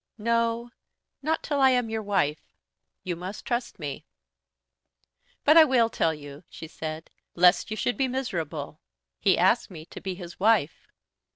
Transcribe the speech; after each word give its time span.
"No; 0.17 0.71
not 1.21 1.43
till 1.43 1.61
I 1.61 1.69
am 1.69 1.87
your 1.91 2.01
wife. 2.01 2.55
You 3.03 3.15
must 3.15 3.45
trust 3.45 3.77
me. 3.77 4.07
But 5.43 5.57
I 5.57 5.63
will 5.63 5.91
tell 5.91 6.11
you," 6.11 6.43
she 6.49 6.67
said, 6.67 7.11
"lest 7.35 7.69
you 7.69 7.77
should 7.77 7.97
be 7.97 8.07
miserable. 8.07 8.79
He 9.19 9.37
asked 9.37 9.69
me 9.69 9.85
to 9.85 10.01
be 10.01 10.15
his 10.15 10.39
wife." 10.39 10.87